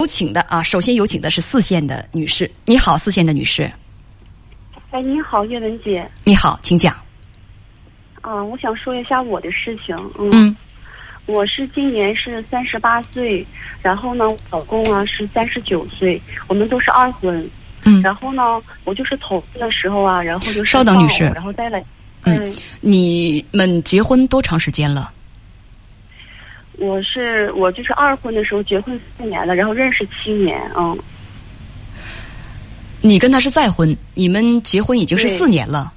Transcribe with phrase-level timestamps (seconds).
[0.00, 3.70] 有请的啊，首先有请的是四线的女士，你好，四线的女士，
[4.92, 6.10] 哎，你好，叶文姐。
[6.24, 6.94] 你好，请讲。
[8.22, 9.94] 啊，我想说一下我的事情。
[10.18, 10.56] 嗯，嗯
[11.26, 13.46] 我是今年是三十八岁，
[13.82, 17.48] 然后呢，老公啊是三十九岁，我们都是二婚。
[17.84, 18.42] 嗯然后呢，
[18.84, 21.78] 我就是投资的时候啊，然后就稍等女士然后再来，
[22.22, 25.12] 嗯嗯，你们结婚多长时间了？
[26.80, 30.98] 我是我就是二婚的时候结婚四年了，然后认识七年，嗯，
[33.02, 35.92] 你跟他是再婚，你们结婚已经是四年了，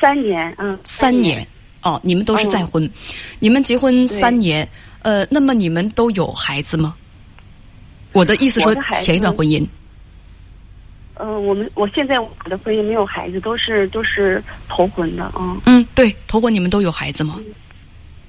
[0.00, 1.46] 三年，嗯，三年。
[1.82, 2.90] 哦，你们都是再婚，
[3.38, 4.68] 你们结婚三年，
[5.02, 6.96] 呃，那么你们都有孩子吗？
[8.10, 9.64] 我的意思说前一段婚姻，
[11.14, 15.60] 嗯、我们我现在我的婚姻没有孩子，都是都是头婚的，嗯。
[15.66, 17.38] 嗯，对，头婚你们都有孩子吗？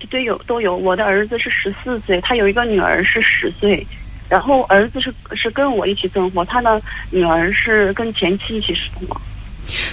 [0.09, 0.75] 对，有都有。
[0.75, 3.85] 我的儿子是十四岁，他有一个女儿是十岁，
[4.29, 9.19] 然后儿子是是跟我一起生活，他的女儿是跟前妻一起生活。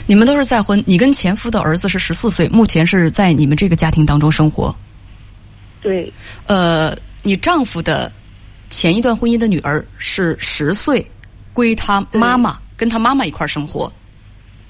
[0.06, 4.74] 你们都是再婚，你跟前夫的儿子是十四岁，目前是在你们这个家庭当中生活。
[5.80, 6.12] 对
[6.46, 8.12] 呃，你丈夫的
[8.70, 11.04] 前一段婚姻的女儿是十岁，
[11.52, 13.92] 归他妈妈，跟他妈妈一块儿生活。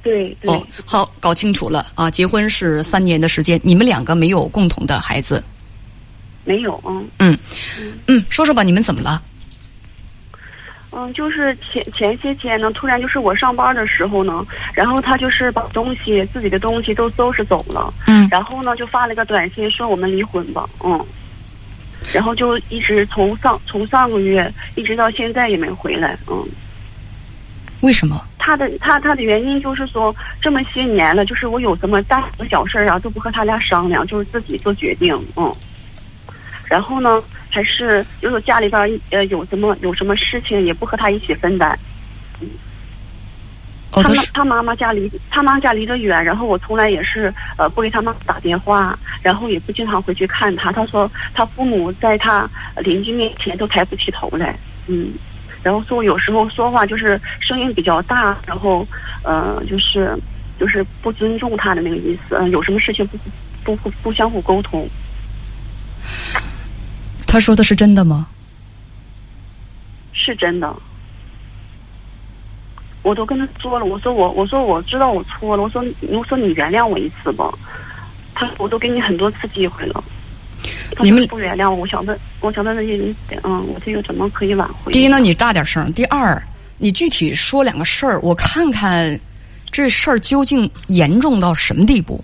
[0.04, 2.10] 对对、哦，好，搞清楚了啊！
[2.10, 5.42] 结婚是三年的时间，你们两个没有共同的孩子。
[6.44, 7.38] 没有，嗯嗯
[8.06, 9.22] 嗯，说说吧，你们怎么了？
[10.90, 21.02] 嗯，就是前前些天呢，突然就是我上班的时候呢，然后他就是把东西自己的东西都收拾走了，嗯然后呢就发了个短信说我们离婚吧，嗯，
[22.12, 26.46] 然后就一直从上从上个月一直到现在也没回来，嗯。
[27.80, 28.24] 为什么？
[28.44, 35.50] 他的他他的原因就是说，这么些年了，就是我有什么大小事儿啊，都不和他俩商量，就是自己做决定，嗯。
[36.66, 41.78] 然后呢，还是就是家里边儿呃有什么有什么事情，也不和他一起分担。
[43.92, 50.70] 哦，他他妈他妈妈家离他妈家离得远，然后我从来也是呃不给他妈打电话，然后也不经常回去看他。
[50.70, 55.12] 他说他父母在他邻居面前都抬不起头来，嗯，
[55.64, 58.86] 然后说有时候说话就是声音比较大，然后
[59.22, 60.16] 呃就是
[60.60, 63.18] 就是不尊重他的那个意思，嗯、有什么事情不
[63.64, 64.88] 不不不相互沟通。
[67.26, 68.28] 他说的是真的吗？
[70.12, 70.72] 是真的。
[73.02, 77.50] 我都跟他说了，我说我我说我知道我错了，我说我说你原谅我一次吧。
[78.34, 80.13] 他说我都给你很多次机会了，他
[81.00, 81.76] 你们不原谅我。
[81.76, 84.92] 我想问，我想问问你，嗯，我这个怎么可以挽回？
[84.92, 86.40] 第一呢，你大点声；第二，
[86.78, 89.18] 你具体说两个事儿，我看看
[89.70, 92.22] 这事儿究竟严重到什么地步。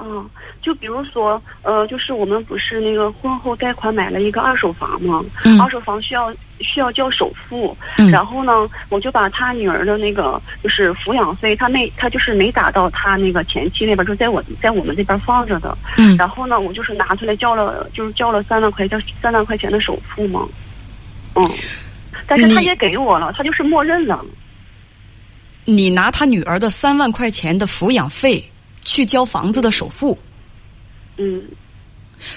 [0.00, 0.28] 嗯，
[0.68, 5.24] 就比如说，呃，就是我们不是那个婚后贷款买了一个二手房吗？
[5.46, 6.30] 嗯二手房需要
[6.60, 15.74] 需要交首付，嗯然后呢，我就把他女儿的那个就是抚养费，他没他就是没打到他那个前妻那边，就在我在我们这边放着的。
[15.96, 20.46] 嗯然后呢，我就是拿出来交了，就是交了三万块交三万块钱的首付嘛。
[21.34, 21.50] 嗯，
[22.26, 24.22] 但是他也给我了，他就是默认了。
[25.64, 28.46] 你拿他女儿的三万块钱的抚养费
[28.84, 30.18] 去交房子的首付，
[31.18, 31.42] 嗯，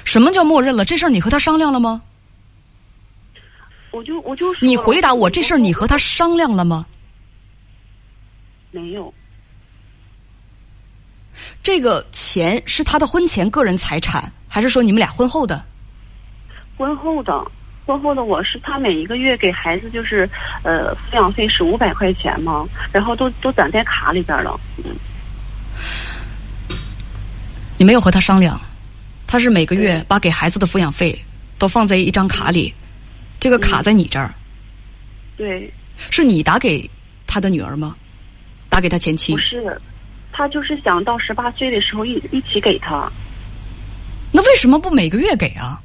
[0.04, 0.84] 什么叫默认了？
[0.84, 2.02] 这事儿你和他商量了吗？
[3.92, 6.86] 我就我就说你回答我，我这事儿你和他商量了吗？
[8.72, 9.14] 没有。
[11.62, 15.64] 这个钱是他的婚前个人财产，还是说你们俩婚后的？
[16.78, 17.46] 婚后的，
[17.86, 20.30] 婚后的我是他每一个月给孩子就是
[20.64, 24.60] 呃抚养费是五百块钱嘛，然后都都攒在卡里边了。
[24.78, 24.96] 嗯，
[27.78, 28.60] 你没有和他商量，
[29.32, 31.18] 他是每个月把给孩子的抚养费
[31.58, 32.74] 都放在一张卡里，
[33.40, 34.36] 这个卡在你这儿，
[35.38, 36.90] 对，是你打给
[37.26, 37.96] 他的女儿吗？
[38.68, 39.40] 打给他前妻不？
[39.40, 39.82] 是，
[40.34, 43.10] 他就是想到十八岁的时候一一起给他。
[44.34, 45.82] 那为什么不每个月给啊？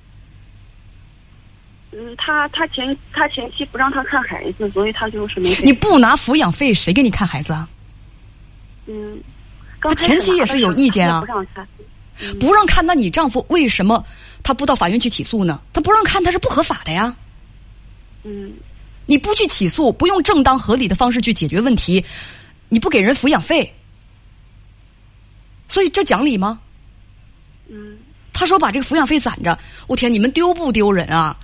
[1.93, 5.63] 嗯，他他前他前妻不让他看孩子，所以他就是没给。
[5.63, 7.69] 你不拿抚养费，谁给你看孩子啊？
[8.87, 9.21] 嗯，
[9.81, 11.23] 他前妻也是有意见啊。
[12.41, 14.05] 不让看，那你丈夫为什么
[14.43, 15.61] 他不到法院去起诉呢？
[15.73, 17.15] 他不让看，他是不合法的呀。
[18.25, 18.53] 嗯，
[19.07, 22.05] 你不去起诉，不用正当合理的方式去解决问题，
[22.69, 23.73] 你不给人抚养费，
[25.69, 26.61] 所以这讲理吗？
[27.69, 27.97] 嗯，
[28.33, 31.37] 他说把这个抚养费攒着，我天，你们丢不丢人啊？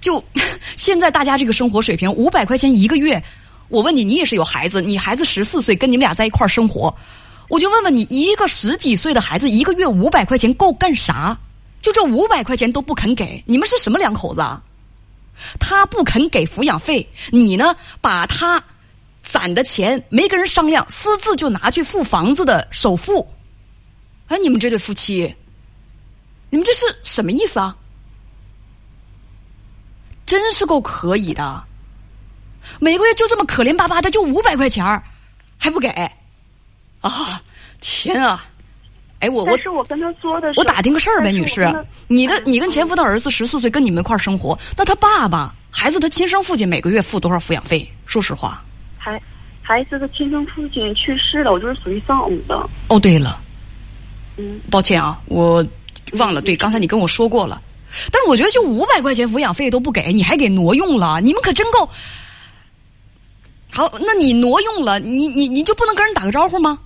[0.00, 0.22] 就
[0.76, 3.22] 现在大家这个生活水平，五百块钱一个月，
[3.68, 6.94] 我问你，你也是有孩子，你孩子十四岁，跟你们俩在一块儿生活，
[7.48, 11.38] 我就问问你，一个十几岁的孩子，一个月五百块钱够干啥？
[11.80, 14.62] 就这五百块钱都不肯给，你们是什么两口子啊？
[15.58, 18.62] 他不肯给抚养费，你呢把他
[19.22, 23.26] 攒的钱没跟人商量，私自就拿去付房子的首付。
[24.26, 25.34] 哎，你们这对夫妻，
[26.50, 27.76] 你们这是什么意思啊？
[30.26, 31.64] 真是够可以的，
[32.80, 34.84] 每个月就这么可怜巴巴的，就五百块钱
[35.56, 35.88] 还不给
[37.00, 37.40] 啊！
[37.80, 38.44] 天啊！
[39.20, 41.66] 哎，我我但是我跟他说的，我打听个事儿呗，女士
[42.06, 47.88] 你的你跟前夫的儿子十四岁，跟你们一块儿生活，那他爸爸孩子的亲生父亲每个月付多少抚养费？
[48.06, 48.64] 说实话，
[48.96, 49.20] 孩
[49.60, 52.68] 孩子的亲生父亲去世了，我就是属于丧偶的。
[52.88, 53.40] 哦，对了，
[54.36, 55.66] 嗯，抱歉啊，我
[56.12, 57.60] 忘了，对，刚才你跟我说过了，
[58.12, 61.90] 但是我觉得就五百块钱抚养费都不给，你还给挪用了，你们可真够。
[63.72, 66.78] 好，那你挪用了，你你你就不能跟人打个招呼吗？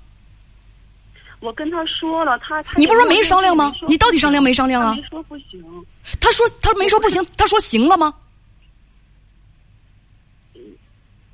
[1.43, 5.61] 我跟他说了，他他你不是说没商量吗你到底商量没商量啊说不行，
[6.21, 8.15] 他说他没说不行，他说行了吗？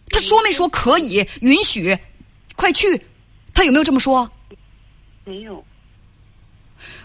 [0.09, 1.97] 他说没说可以允许，
[2.57, 3.01] 快去？
[3.53, 4.29] 他有没有这么说？
[5.25, 5.63] 没有。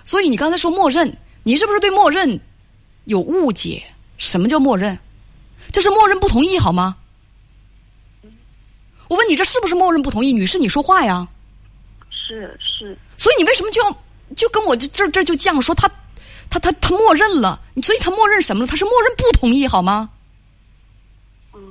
[0.05, 1.13] 所以你刚才说默认，
[1.43, 2.39] 你是不是对默认
[3.03, 3.83] 有误解？
[4.17, 4.97] 什么叫默认？
[5.73, 6.95] 这是默认不同意好吗？
[9.09, 10.31] 我问你，这是不是默认不同意？
[10.31, 11.27] 女士，你说话呀！
[12.33, 13.97] 是是，所以你为什么就要
[14.35, 15.73] 就跟我这这这就这样说？
[15.75, 15.89] 他
[16.49, 18.67] 他他他默认了，所以他默认什么了？
[18.67, 20.09] 他是默认不同意好吗？
[21.53, 21.61] 嗯，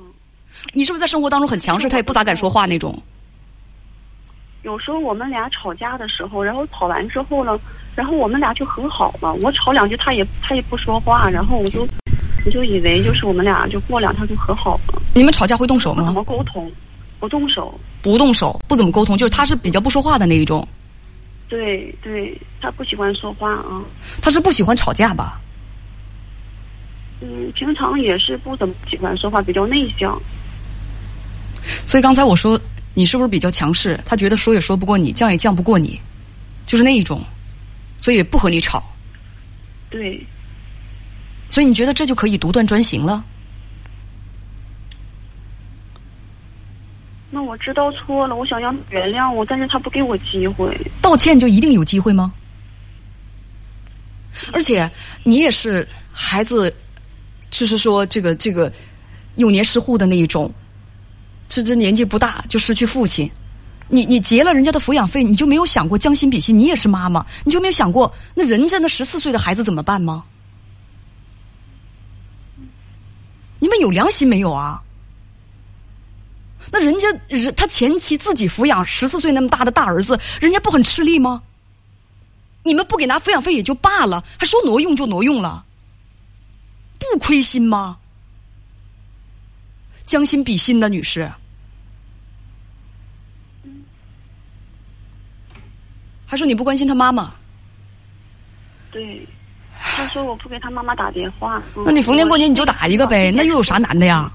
[0.73, 1.89] 你是不是在生活当中很强势？
[1.89, 3.01] 他也不咋敢说话那种。
[4.63, 7.59] 有时候我们俩吵架的时候，然后吵完之后呢，
[7.95, 9.33] 然后我们俩就和好了。
[9.33, 11.85] 我吵两句，他也他也不说话，然后我就
[12.45, 15.01] 我就以为就是我们俩就过两天就和好了。
[15.13, 16.23] 你们吵架会动手吗怎么？
[16.23, 16.71] 沟通，
[17.23, 17.79] 不动手。
[18.01, 20.67] 不动手，不怎么沟通，就是他是比较不说话的那一种。
[21.47, 23.81] 对对，他不喜欢说话啊。
[24.21, 25.39] 他是不喜欢吵架吧？
[27.21, 30.21] 嗯，平常也是不怎么喜欢说话，比较内向。
[31.85, 32.59] 所以刚才我说
[32.93, 33.97] 你是不是比较强势？
[34.05, 35.97] 他觉得说也说不过你，犟也犟不过你，
[36.65, 37.23] 就是那一种，
[38.01, 38.83] 所以不和你吵。
[39.89, 40.21] 对，
[41.47, 43.23] 所以你觉得这就可以独断专行了？
[47.33, 50.79] 那我知道错了，我想要原谅我，但是他不给我机会。
[51.01, 52.31] 道歉就一定有机会吗？
[54.51, 54.87] 而且
[55.23, 56.71] 你也是孩子，
[57.49, 58.71] 就是说这个这个
[59.37, 60.53] 幼年失户的那一种，
[61.49, 63.27] 这这年纪不大就失去父亲，
[63.87, 66.55] 你你结了人家的抚养费，你就没有想过将心比心？
[66.55, 70.23] 你也是妈妈，你就没有想过那人家那十四岁的孩子怎么办吗？
[73.57, 74.83] 你们有良心没有啊？
[76.73, 81.43] 那人家人他前妻自己抚养十四岁那么大的大儿子，人家不很吃力吗？
[82.63, 85.63] 你们不给拿抚养费也就罢了，还说挪用就挪用了，
[86.97, 87.99] 不亏心吗？
[90.03, 91.31] 将心比心的女士，
[96.25, 97.35] 还说你不关心他妈妈，
[98.91, 99.27] 对，
[99.79, 101.61] 他说我不给他妈妈打电话。
[101.75, 104.33] 嗯那你逢年过节你就打一个呗，那又有啥难的呀？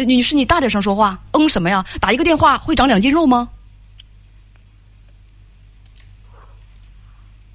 [0.00, 1.84] 那女士，你大点声说话，嗯什么呀？
[2.00, 3.50] 打一个电话会长两斤肉吗？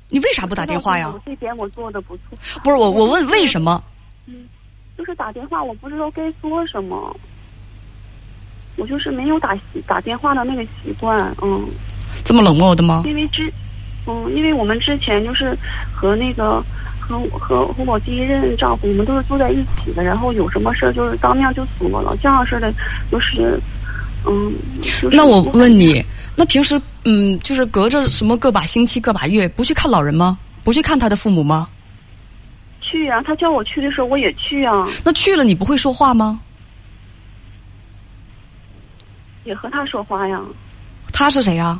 [0.09, 1.19] 你为啥不打电话呀我？
[1.25, 2.37] 这点我做的不错。
[2.63, 3.83] 不是我，我问为什么？
[4.27, 4.47] 嗯
[4.95, 7.19] 就是打电话，我不知道该说什么。
[8.75, 11.67] 我就是没有打打电话的那个习惯，嗯，
[12.23, 13.01] 这么冷漠的吗？
[13.07, 13.51] 因为之，
[14.05, 15.57] 嗯，因为我们之前就是
[15.91, 16.63] 和那个
[17.07, 22.73] 和和和我第一任丈夫，我们都是住在一起的，然后有什么事儿就是当面就说了，这样式的，
[23.11, 23.59] 就是，
[24.25, 26.03] 嗯，就是那我问你，
[26.35, 30.37] 那平时嗯，就是隔着什么个把星期、个把月，不去看老人吗？
[30.63, 31.69] 不去看他的父母吗？
[32.81, 36.39] 去啊，他叫我去的时候我也去啊，那去了你不会说话吗？
[39.43, 40.41] 也和他说话呀，
[41.13, 41.79] 他是谁呀、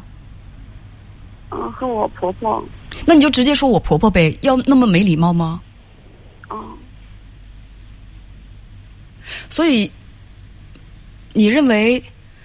[1.50, 2.64] 嗯，和我婆婆，
[3.06, 5.62] 那你就直接说我婆婆呗，要那么没礼貌吗？
[6.50, 6.78] 嗯，
[9.50, 9.92] 所以，
[11.34, 12.02] 你认为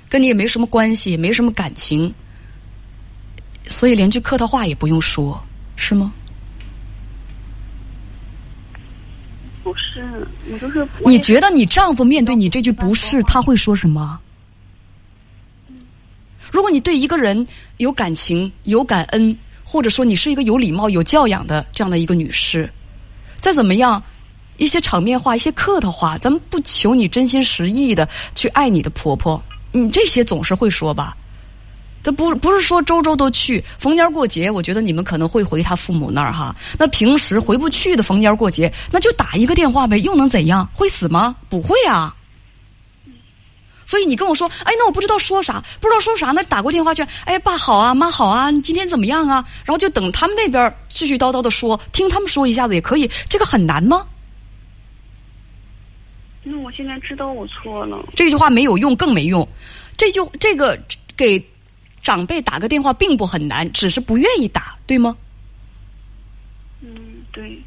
[0.09, 2.13] 跟你也没什么关系，也没什么感情，
[3.69, 5.41] 所以连句客套话也不用说，
[5.77, 6.13] 是吗？
[9.63, 14.19] 不是，我就是你觉得你丈夫面对你这句不是，他会说什么？
[16.51, 19.37] 如果你对一个人有感情、有感恩，
[19.73, 22.69] 或者说你是一个有礼貌、有教养的这样的一个女士，
[23.39, 24.03] 再怎么样，
[24.57, 31.17] 一些场面话、一些客套话，咱们不求你真心实意的去爱你的婆婆，你这些总是会说吧？
[32.03, 36.57] 他不不是说周周都去，逢年过节，我觉得你们可能会回他父母那儿哈。
[36.77, 40.69] 那平时回不去的逢年过节，那就打一个电话呗，又能怎样？
[40.75, 41.37] 会死吗？
[41.49, 42.13] 不会啊。
[43.91, 49.45] 所以你跟我说，哎，那我不知道说啥，不知道说啥，那打过电话去，哎，爸好啊，妈好啊，你今天怎么样啊？
[49.65, 54.07] 然后就等他们那边絮絮叨叨的说，听他们说一下子也可以，这个很难吗？
[56.45, 57.99] 那我现在知道我错了。
[58.15, 59.45] 这句话没有用，更没用。
[59.97, 60.79] 这就这个
[61.17, 61.45] 给
[62.01, 65.17] 长辈打个电话并不很难，只是不愿意打，对吗？
[66.81, 66.95] 嗯，
[67.33, 67.61] 对。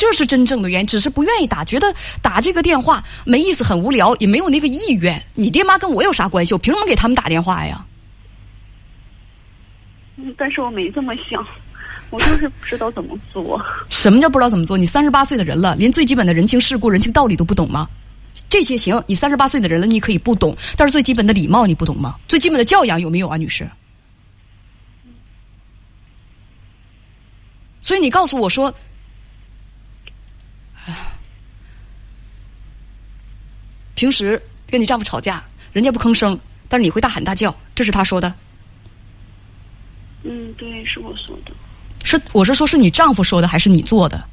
[0.00, 5.22] 这是真正的原因，只是不愿意打，觉得打这个电话没意思，很无聊，也没有那个意愿。
[5.34, 6.54] 你爹妈跟我有啥关系？
[6.54, 7.84] 我凭什么给他们打电话呀？
[10.16, 11.46] 嗯，但是我没这么想，
[12.08, 13.62] 我就是不知道怎么做。
[13.90, 14.74] 什么叫不知道怎么做？
[14.74, 17.86] 你三十八岁的人了，连最基本的人情世故、人情道理都不懂吗？
[18.48, 22.16] 这些行，你三十八岁的人了，你可以不懂，但是最基本的礼貌你不懂吗？
[22.26, 23.68] 最基本的教养有没有啊，女士？
[27.82, 28.74] 所以你告诉我说。
[34.00, 36.40] 平时跟你丈夫吵架，人家不吭声，
[36.70, 38.32] 但是你会大喊大叫，这是他说的。
[40.22, 41.52] 嗯，对，是我说的。
[42.02, 44.26] 是，我是说，是你丈夫说的，还是你做的？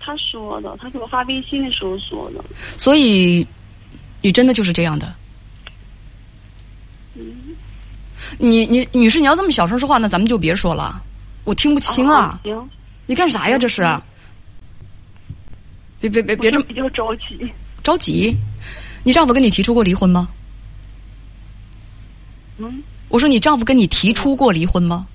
[0.00, 2.44] 他说的，他给我发微信的时候说的。
[2.76, 3.46] 所以，
[4.20, 5.14] 你真的就是这样的。
[7.14, 7.54] 嗯。
[8.36, 11.00] 你你女士，你要这么小声说话，那咱们就别说了，
[11.44, 12.40] 我听不清啊。
[12.42, 12.68] 行。
[13.06, 13.56] 你干啥呀？
[13.56, 13.88] 这是。
[16.00, 17.48] 别别别别这么比较着急。
[17.82, 18.36] 着急，
[19.04, 20.28] 你丈夫跟你提出过离婚吗？
[22.58, 25.06] 嗯，我说你丈夫跟你提出过离婚吗？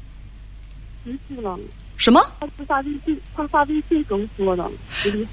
[1.06, 1.58] 提出了。
[1.96, 2.22] 什么？
[2.40, 4.70] 他是发微信，他发微信跟我说的。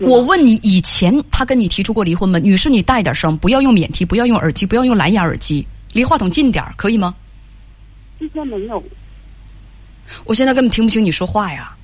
[0.00, 2.38] 我问你，以前他跟你提出过离婚吗？
[2.38, 7.14] 女士，你大一点声，不要用免提，不要用耳机，不要用蓝牙耳机，离话筒近点可以吗？
[8.18, 8.82] 之前没有。
[10.24, 11.74] 我现在根本听不清你说话呀。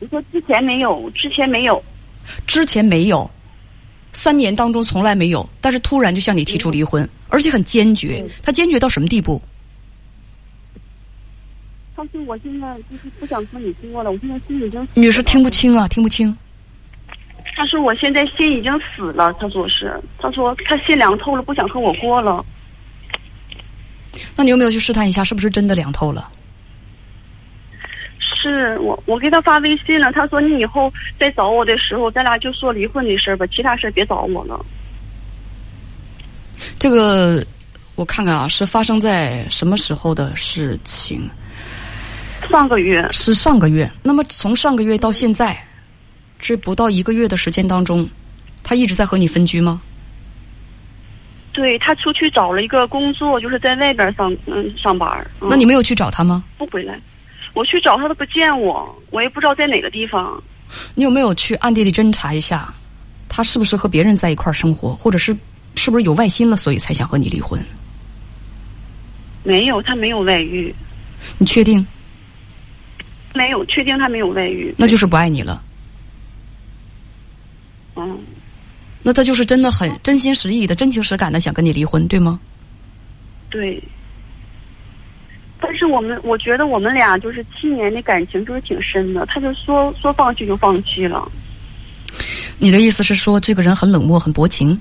[0.00, 1.82] 你说之前没有，之前没有，
[2.46, 3.30] 之前没有。
[4.14, 8.24] 三年当中从来没有，但是突然就向你提出离婚，而且很坚决。
[8.42, 9.42] 他坚决到什么地步？
[11.96, 16.36] 他说：“我现在就是不想和你过了，我现在心已经……”女士听不清啊，听不清。
[17.56, 22.44] 他说：“我现在心已经死了。”他说是，他说他心凉透了，不想和我过了。
[24.34, 26.32] 那你有没有去试探一下，是不是真的凉透了？
[28.50, 30.12] 是我，我给他发微信了。
[30.12, 34.64] 他说：“你以后再找我的时候，咱俩就说离婚的事儿吧，其他事儿别找我了。”
[36.78, 37.44] 这个
[37.96, 41.28] 我看看啊，是发生在什么时候的事情？
[42.50, 43.90] 上个月是上个月。
[44.02, 45.56] 那么从上个月到现在，
[46.38, 48.08] 这不到一个月的时间当中，
[48.62, 49.80] 他一直在和你分居吗？
[51.52, 55.24] 对他出去找了一个工作，就是在外边上嗯上班。
[55.40, 56.44] 那你没有去找他吗？
[56.58, 56.98] 不回来。
[57.54, 60.42] 我去找他都不见我，我也不知道在哪个地方。
[60.94, 62.74] 你有没有去暗地里侦查一下，
[63.28, 65.36] 他是不是和别人在一块儿生活，或者是
[65.76, 67.58] 是不是有外心了，所以才想和你离婚？
[69.44, 70.74] 没有，他没有外遇。
[71.38, 71.86] 你确定？
[73.34, 74.74] 没有，确定他没有外遇。
[74.76, 75.62] 那就是不爱你了。
[77.96, 78.18] 嗯。
[79.02, 82.40] 那他就是真的很真心实意的、真情实感的想跟你离婚，对吗？
[83.50, 83.82] 对。
[85.66, 91.26] 但是我们，我觉得我们俩就是七年的感情就是挺深的，他就说说放弃就放弃了。
[92.58, 94.78] 你的意思是说这个人很冷漠、很薄情？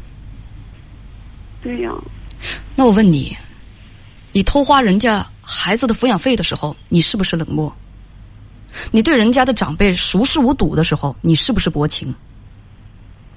[1.62, 1.90] 对呀。
[2.76, 3.34] 那我问你，
[4.34, 7.74] 你偷花人家孩子的抚养费的时候，你是不是冷漠？
[8.92, 12.14] 你对人家的长辈熟视无睹的时候，你是不是薄情？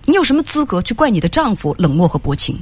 [0.05, 2.61] 你有什么资格去怪你的丈夫冷漠和薄情？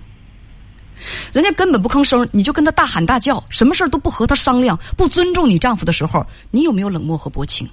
[1.32, 7.68] 人家根本不吭声，你就跟他大喊大叫，什么事儿都不和他商量，不尊重你丈夫的时候，你有没有冷漠和薄情？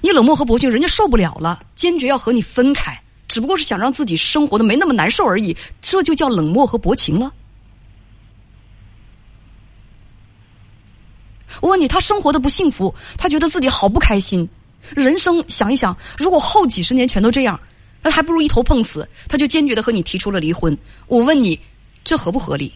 [0.00, 7.30] 你冷漠和薄情，人家受不了了，坚决要和你分开，只不过是想让自己生活的没那么难受而已，这就叫冷漠和薄情了。
[11.60, 14.48] 我问你，他生活的不幸福，他觉得自己好不开心，
[14.96, 17.60] 人生想一想，如果后几十年全都这样，
[18.02, 20.76] 那还不如一头碰死，他就坚决的和你提出了离婚。
[21.06, 21.60] 我问你。
[22.02, 22.72] 这合不合理？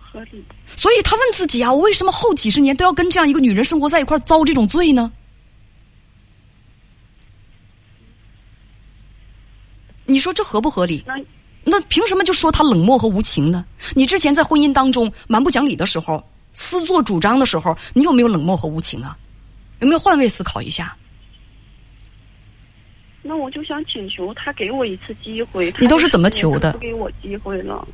[0.00, 0.44] 合理。
[0.66, 5.12] 所以他问自己啊：我为什么后几十年都要跟这样一个女人生活在一块遭这种罪呢？
[10.04, 11.04] 你说这合不合理？
[11.06, 11.14] 那
[11.64, 13.64] 那凭什么就说他冷漠和无情呢？
[13.94, 16.22] 你之前在婚姻当中蛮不讲理的时候，
[16.54, 19.16] 私作主张的时候，你有没有冷漠和无情啊？
[19.80, 20.96] 有没有换位思考一下？
[23.28, 25.70] 那我就想请求他给我一次机会。
[25.78, 26.72] 你都是怎么求的？
[26.72, 27.86] 不给我机会了。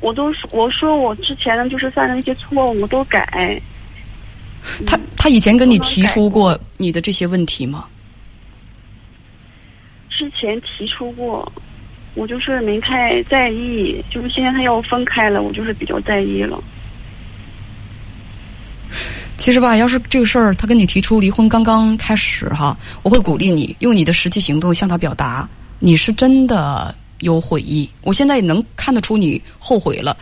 [0.00, 3.62] 我都说我说我之前的就是犯的那些错误我都改。
[4.84, 7.86] 他他以前跟你提出过你的这些问题吗？
[10.10, 11.50] 之前提出过，
[12.14, 14.04] 我就是没太在意。
[14.10, 16.62] 就是现在他要分开了，我就是比较在意了。
[19.40, 27.88] 其实吧，要是这个事儿他跟你提出离婚刚刚开始哈，我会鼓励你用你的实际行动向他表达，你是真的有悔意。
[28.02, 30.14] 我现在也能看得出你后悔了。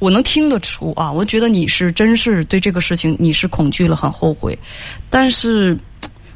[0.00, 4.58] 我能听得出啊，我觉得你是真是对这个事情你是恐惧了，很后悔。
[5.08, 5.78] 但是，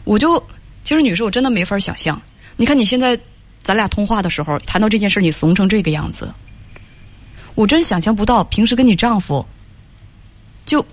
[0.04, 0.40] 我就
[0.85, 2.23] 其实女士，我真的没法想象。
[2.56, 3.18] 你看你现在
[3.61, 6.33] 咱俩通话的时候谈到这件事，你怂成这个样子，
[7.56, 9.44] 我真想象不到平时跟你丈夫
[10.64, 10.85] 就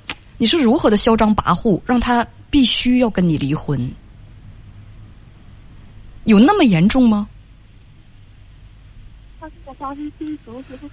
[0.41, 3.79] 你是如何的嚣张跋扈，让他必须要跟你离婚，
[6.23, 7.29] 有那么严重吗？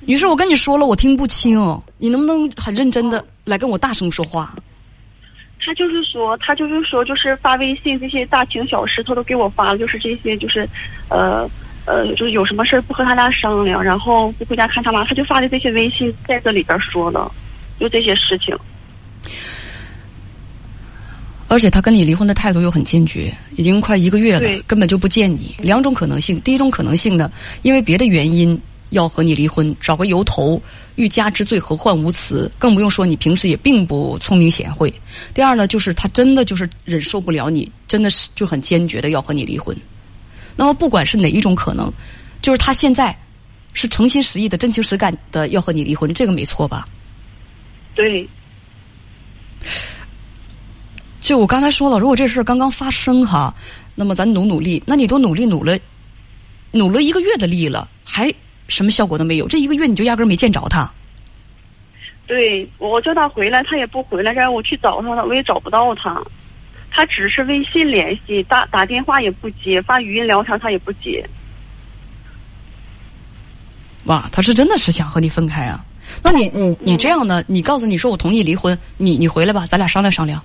[0.05, 1.59] 于是，我跟你说了，我听不清，
[1.97, 4.55] 你能不能很认真的来跟我大声说话？
[5.65, 10.69] 他就是说，他就是说，就是发微信这些大情小事，他都给我发了，就是这些，就是，
[11.09, 11.51] 呃，
[11.87, 17.33] 呃，就是有什么事儿不和他俩商量，然后不回家看他妈，他就发的这些微信在这里边说了，
[17.81, 18.55] 就这些事情。
[21.49, 25.57] 而且他跟你离婚的态度又很坚决，已经快一个月了，根本就不见你。
[25.59, 30.61] 两种可能性，第一种可能性呢，因为别的原因要和你离婚，找个由头，
[30.97, 32.53] 欲加之罪何患无辞？
[32.59, 34.93] 更不用说你平时也并不聪明贤惠。
[35.33, 39.75] 第二呢，就是他真的就是忍受不了你，真的是就很坚决的要和你离婚。
[40.55, 41.91] 那么不管是哪一种可能，
[42.43, 43.17] 就是他现在
[43.73, 46.87] 是诚心实意的、真情实感的要和你离婚，这个没错吧？
[47.95, 48.29] 对。
[51.21, 53.55] 就我刚才说了，如果这事儿刚刚发生哈，
[53.95, 54.83] 那么咱努努力。
[54.87, 55.79] 那你都努力努了，
[56.71, 58.33] 努了一个月的力了，还
[58.69, 59.49] 什么效果都没有？
[59.49, 60.91] 这一个月你就压根儿没见着他。
[62.27, 66.23] 对，我叫他回来，他也不回来，让我去找他了，我也找不到他。
[66.91, 71.27] 他只是微信联系，打打电话也不接，发语音聊天他也不接。
[74.05, 75.85] 哇，他是真的是想和你分开啊？
[76.23, 77.43] 那你你你这样呢？
[77.47, 80.43] 你告诉你说我同意离婚，你你回来吧，咱俩商量商量。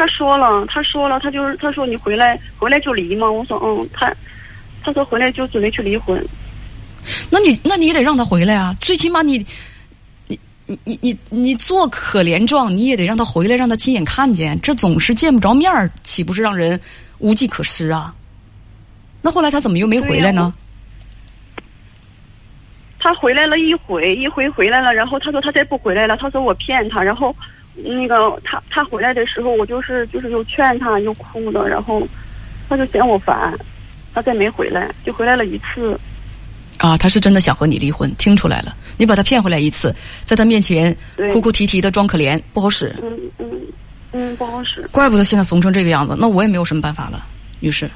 [0.00, 3.30] 他说了，他说了，他就是他说你回来回来就离嘛？
[3.30, 4.10] 我说嗯，他
[4.82, 6.26] 他说回来就准备去离婚。
[7.30, 8.74] 那你那你也得让他回来啊！
[8.80, 9.44] 最起码你
[10.26, 14.58] 你你你你你做可怜状，你也得让他回来，让他亲眼看见。
[14.62, 16.80] 这总是见不着面儿，岂不是让人
[17.18, 18.14] 无计可施啊？
[19.20, 20.54] 那后来他怎么又没回来呢？
[22.98, 27.36] 他回来了一回，一回回来了，然后他说他再不回来了，他说我骗他，然后。
[27.84, 32.06] 那个他他回来的时候，我就是就是又劝他又哭的，然后
[32.68, 33.52] 他就嫌我烦，
[34.14, 35.98] 他再没回来，就回来了一次。
[36.78, 38.74] 啊，他是真的想和你离婚，听出来了。
[38.96, 40.96] 你把他骗回来一次，在他面前
[41.30, 42.94] 哭哭啼啼的装可怜，不好使。
[43.02, 43.50] 嗯嗯
[44.12, 44.88] 嗯，不好使。
[44.90, 47.26] 怪不得现在怂成这个样子，那我也没有什么办法了，
[47.58, 47.90] 女士。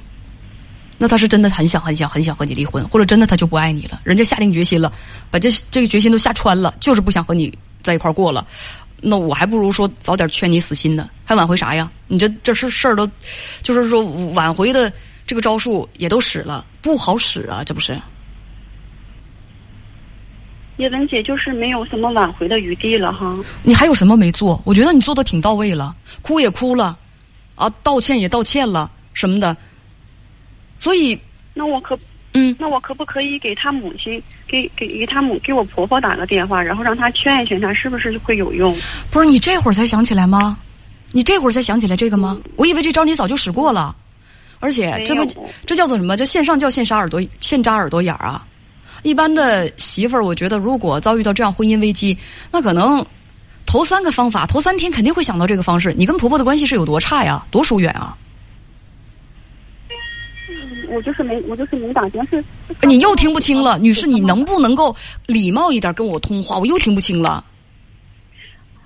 [0.96, 4.00] 那他是真的很想很想很想和你离婚，或者真的他就不爱你了？
[4.04, 4.92] 人家下定决心了，
[5.30, 8.46] 把这这个决心都下穿了，就是不想和你在一块过了。
[9.00, 11.90] 那我还不如说早点劝你死心呢，还挽回啥呀？
[12.06, 13.08] 你这这事事儿都，
[13.62, 14.92] 就是说挽回的
[15.26, 18.00] 这个招数也都使了，不好使啊，这不是？
[20.78, 23.34] 叶文姐就是没有什么挽回的余地了哈。
[23.62, 24.60] 你还有什么没做？
[24.64, 26.98] 我觉得你做的挺到位了，哭也哭了，
[27.54, 29.56] 啊，道歉也道歉了什么的，
[30.76, 31.18] 所以
[31.52, 31.98] 那我可。
[32.34, 38.76] 嗯，那我可不可以给他母亲，给给给他母给我婆婆打个电话，然后让他劝一劝他，是不是会有用？
[39.10, 40.58] 不是你这会儿才想起来吗？
[41.12, 42.40] 你这会儿才想起来这个吗？
[42.56, 43.94] 我以为这招你早就使过了，
[44.58, 45.24] 而且这不
[45.64, 46.16] 这叫做什么？
[46.16, 48.44] 叫线上叫线杀耳朵，线扎耳朵眼儿啊！
[49.04, 52.18] 一般的媳妇儿，我觉得如果遭遇到这样婚姻危机，
[52.50, 53.04] 那可能
[53.64, 55.94] 头三个方法，头三天肯定会想到这个方式。
[55.96, 57.46] 你跟婆婆的关系是有多差呀？
[57.52, 58.16] 多疏远啊？
[60.88, 62.38] 我就是没，我就是没打电话。
[62.82, 64.94] 你又听不清了，女士，你能不能够
[65.26, 66.56] 礼貌一点跟我通话？
[66.58, 67.44] 我又听不清了。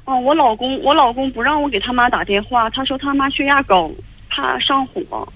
[0.05, 3.91] 哦，我老公，我老公不让我给他妈打电话，他说他妈血压高，
[4.31, 5.27] 怕上火。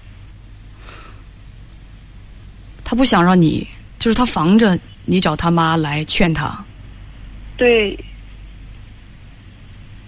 [2.83, 3.67] 他不想让你，
[3.99, 6.63] 就是他防着你找他妈来劝他。
[7.55, 7.97] 对，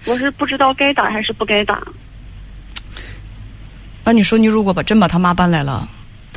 [0.05, 1.81] 我是不知道该打还是不该打。
[4.03, 5.87] 那你说，你如果把真把他妈搬来了？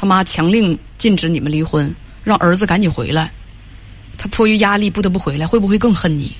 [0.01, 3.33] 他妈强令禁止你们离婚，让儿子赶紧回来。
[4.17, 6.33] 他迫于压力不得不回来，会不会更恨你？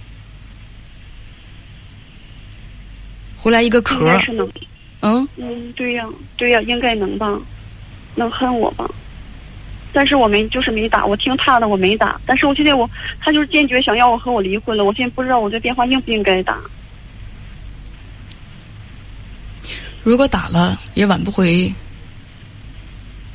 [3.37, 4.23] 回来一个壳儿，
[5.01, 7.37] 嗯嗯，对呀，对呀，应该能吧？
[8.15, 8.89] 能恨我吧？
[9.93, 12.89] 但是我没就是没打，我听他的我没打，但是我现在我
[13.21, 16.61] 他就是坚决想要我和我离婚了，我现在不知道我这电话应不应该打。
[20.05, 21.73] 如果打了，也挽不回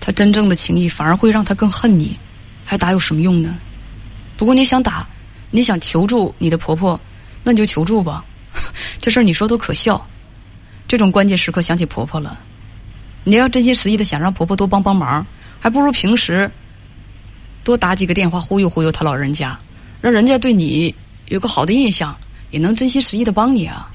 [0.06, 2.20] 他真正的情谊，反而会让他更恨你，
[2.66, 3.56] 还打有什么用呢？
[4.36, 5.08] 不过你想打，
[5.50, 7.00] 你想求助你的婆婆，
[7.42, 8.22] 那你就求助吧。
[9.00, 10.06] 这事儿你说都可笑，
[10.90, 12.38] 这种关键时刻想起婆婆了，
[13.24, 15.26] 你要真心实意的想让婆婆多帮帮忙，
[15.58, 16.52] 还不如平时
[17.64, 19.58] 多打几个电话忽悠忽悠他老人家，
[20.02, 20.94] 让人家对你
[21.30, 22.14] 有个好的印象，
[22.52, 23.90] 也能真心实意的帮你啊。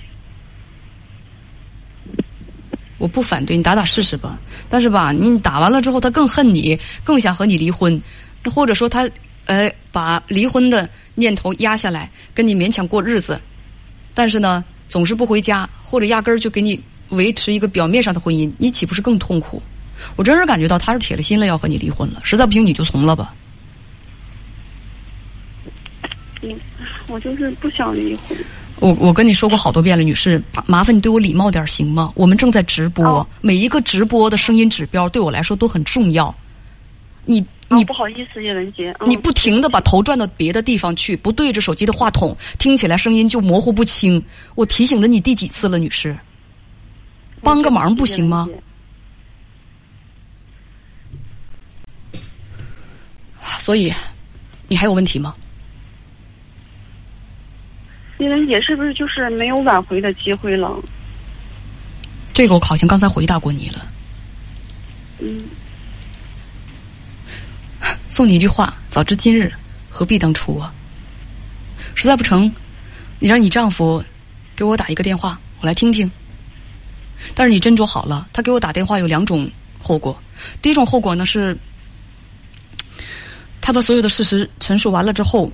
[2.99, 8.01] 我不反对你打打试试吧，但是吧，你打完了之后，他更恨你，更想和你离婚，
[8.45, 9.09] 或者说他
[9.47, 13.41] 呃把离婚的念头压下来，跟你勉强过日子，
[14.15, 16.81] 但是呢，总是不回家，或者压根儿就给你
[17.11, 19.63] 维持一个表面上的婚姻，你岂不是更痛苦？
[20.17, 23.35] 我真是感觉到他是铁了心了要和你离婚了，实在不行你就从了吧。
[26.43, 26.57] 嗯，
[27.09, 28.37] 我就是不想离婚。
[28.81, 32.12] 我我跟你说过好多遍了，女士，麻烦你对我礼貌点行吗？
[32.14, 36.35] 我们正在直播，哦每一个直播的声音指标对我来说都很重要。
[37.25, 44.23] 你你哦不好意思，叶文杰，嗯你不停的把头转到别的地方去，不对着手机的话筒，听起来声音就模糊不清。
[44.55, 46.17] 我提醒了你第几次了，女士？
[47.43, 48.49] 帮个忙不行吗？
[53.61, 53.93] 所以，
[54.67, 55.35] 你还有问题吗？
[58.19, 60.77] 叶文姐是不是就是没有挽回的机会了？
[62.33, 63.87] 这个我好像刚才回答过你了。
[65.21, 65.41] 嗯，
[68.09, 69.53] 送你一句话：早知今日，
[69.91, 70.73] 何必当初啊！
[71.95, 72.53] 实在不成，
[73.19, 74.03] 你让你丈夫
[74.55, 76.11] 给我打一个电话，我来听听。
[77.35, 79.51] 但是你斟酌好了，他给我打电话有两种
[79.81, 80.17] 后果。
[80.63, 81.57] 第一种后果呢是，
[83.61, 85.51] 他把所有的事实陈述完了之后，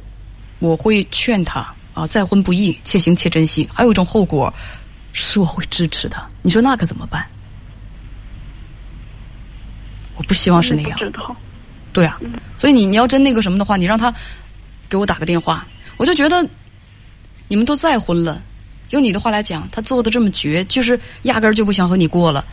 [0.58, 3.68] 我会劝他啊，再婚不易，且行且珍惜。
[3.72, 4.52] 还有一种后果
[5.12, 6.28] 是我会支持他。
[6.42, 7.24] 你说那可怎么办？
[10.16, 10.98] 我不希望是那样。
[10.98, 11.34] 知道。
[11.92, 12.20] 对啊，
[12.56, 14.12] 所以你你要真那个什么的话，你让他
[14.88, 16.44] 给我打个电话，我就觉得
[17.46, 18.42] 你们都再婚了，
[18.90, 22.44] 用你的话来讲，他做的这么绝，就是压根儿就不想和你过了。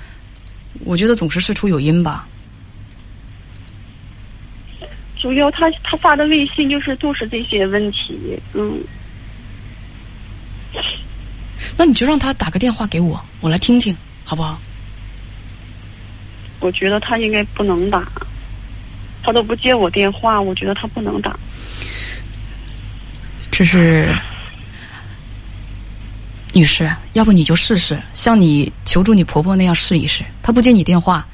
[0.85, 2.27] 我觉得总是事出有因吧。
[5.19, 8.79] 主要他他发的微信就是都是这些问题，嗯，
[11.77, 14.59] 那你就让他打个电话给我，我来听听，好不好？
[16.59, 18.07] 我觉得他应该不能打，
[19.23, 21.35] 他都不接我电话，我觉得他不能打。
[23.49, 24.13] 这是
[26.53, 30.23] 女士，要不你就试试，像你求助你婆婆那样试一试。
[30.43, 31.27] 她不接你电话，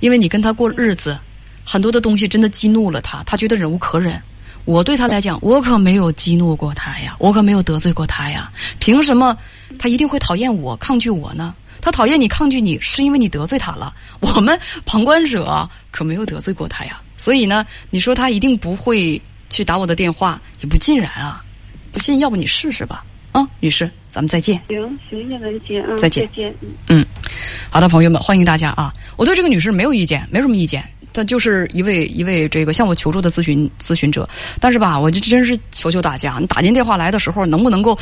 [0.00, 1.18] 因为你跟她过日子，
[1.64, 4.22] 很多的东西真的激怒了她，她觉得忍无可忍。
[4.64, 9.36] 我对他来讲，我可没有激怒过他呀，我可没有得罪过他呀，凭什么
[9.78, 11.54] 他一定会讨厌我、抗拒我呢？
[11.80, 13.94] 他讨厌你、抗拒你，是因为你得罪他了。
[14.20, 21.44] 我们旁观者可没有得罪过他呀，所以呢，你说他一定不会去打我的电话，也不尽然啊。
[21.92, 24.58] 不信，要不你试试吧，啊，女士，咱们再见。
[24.66, 26.54] 行行，叶文洁，嗯，再见再见。
[26.62, 27.06] 嗯嗯，
[27.70, 28.92] 好的，朋友们，欢迎大家啊！
[29.16, 30.82] 我对这个女士没有意见，没什么意见，
[31.14, 34.28] 但就是一位一位这个向我求助的咨询咨询者。
[34.60, 37.96] 但是吧，我就真是求求大家，你打进电话来的时候，能不能够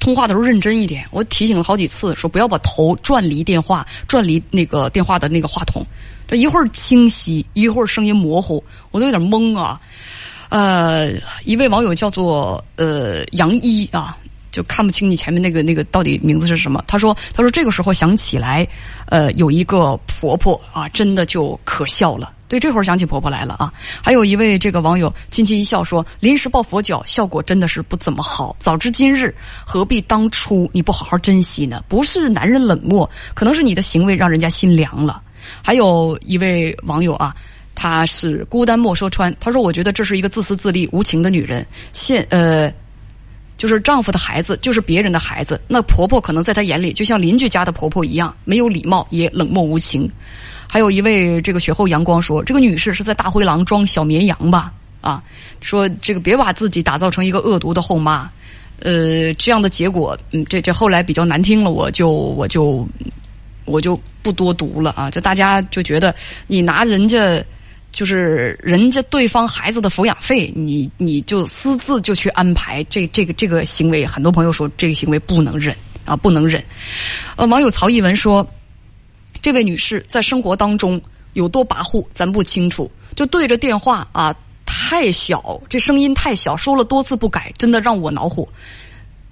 [0.00, 1.06] 通话的时候认真一点？
[1.10, 5.86] 我提醒了好几次，说不要把头转离电话，转离那个电话的那个话筒。
[6.26, 9.78] 这一会儿清晰，一会儿声音模糊，我都有点懵啊。
[10.48, 11.12] 呃，
[11.44, 14.16] 一位网友叫做呃杨一啊，
[14.50, 16.82] 就看不清你前面那个那个到底名字是什么。
[16.86, 18.66] 他说他说这个时候想起来，
[19.06, 22.32] 呃，有一个婆婆啊，真的就可笑了。
[22.48, 23.72] 对，这会儿想起婆婆来了啊。
[24.02, 28.54] 还有一位这个网友轻轻一笑说，临时抱佛脚效果真的是不怎么好。
[28.58, 31.82] 早知今日，何必当初你不好好珍惜呢？
[31.88, 35.22] 不是男人冷漠，可能是你的行为让人家心凉了。
[35.62, 37.34] 还有一位网友啊。
[37.76, 39.36] 她是孤单莫说穿。
[39.40, 41.66] 她说：“我觉得这是一个自私自利、无情的女人。
[41.92, 42.72] 现呃，
[43.56, 50.08] 就是丈夫的孩子就是别人的孩子，那婆婆可能在她眼里就像邻居家的婆婆一样，没有礼貌，也冷漠无情。”
[50.74, 54.72] 还有一位这个雪后阳光说：“这个女士是在大灰狼装小绵羊吧？
[55.00, 55.22] 啊，
[55.60, 58.28] 说这个别把自己打造成一个恶毒的后妈。
[58.80, 62.84] 呃，这样的结果，嗯，这这后来比较难听了，我就我就
[63.66, 65.08] 我就不多读了啊。
[65.08, 66.12] 就大家就觉得
[66.48, 67.40] 你拿人家。”
[67.92, 75.72] 就是人家对方孩子的抚养费，你你就私自就去安排这这个这个行为，很多朋友说这个行为不能忍
[76.04, 76.60] 啊，不能忍。
[77.36, 78.44] 呃，网友曹艺文说，
[79.44, 80.98] 这位女士在生活当中
[81.34, 82.90] 有多跋扈，咱不清楚。
[83.14, 88.48] 就对着电话啊，太小，这声音太小，说了多次不改，真的让我恼火。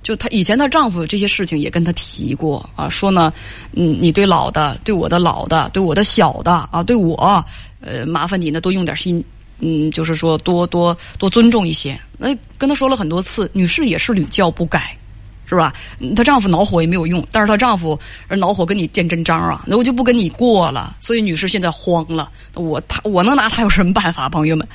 [0.03, 3.33] 就她以前她丈夫这些事情也跟她提过啊，说呢，
[3.73, 7.43] 嗯，你对老的，对我的老的，对我的小的啊，对我，
[7.81, 9.25] 呃，麻烦你呢多用点心，
[9.61, 11.99] 嗯，就是说多多多尊重一些。
[12.19, 14.95] 那跟她说了很多次，女士也是屡教不改。
[15.53, 15.73] 是吧？
[16.17, 20.97] 她丈夫恼火也没有用，但是她丈夫恼火跟你见真章啊，那我就不跟你过了。
[20.99, 24.29] 所以女士现在慌了，我她我能拿她有什么办法？
[24.29, 24.67] 朋友们。